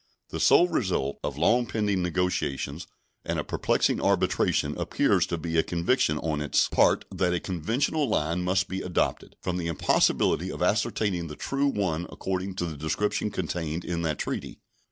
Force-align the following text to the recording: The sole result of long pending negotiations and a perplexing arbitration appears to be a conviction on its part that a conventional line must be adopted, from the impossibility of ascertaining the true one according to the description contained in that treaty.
The 0.29 0.39
sole 0.39 0.67
result 0.67 1.19
of 1.23 1.37
long 1.37 1.67
pending 1.67 2.01
negotiations 2.01 2.87
and 3.23 3.37
a 3.37 3.43
perplexing 3.43 4.01
arbitration 4.01 4.75
appears 4.79 5.27
to 5.27 5.37
be 5.37 5.59
a 5.59 5.61
conviction 5.61 6.17
on 6.17 6.41
its 6.41 6.67
part 6.69 7.05
that 7.11 7.35
a 7.35 7.39
conventional 7.39 8.09
line 8.09 8.41
must 8.41 8.67
be 8.67 8.81
adopted, 8.81 9.35
from 9.43 9.57
the 9.57 9.67
impossibility 9.67 10.51
of 10.51 10.63
ascertaining 10.63 11.27
the 11.27 11.35
true 11.35 11.67
one 11.67 12.07
according 12.09 12.55
to 12.55 12.65
the 12.65 12.77
description 12.77 13.29
contained 13.29 13.85
in 13.85 14.01
that 14.01 14.17
treaty. 14.17 14.57